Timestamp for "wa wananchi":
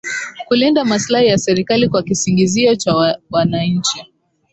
2.95-4.07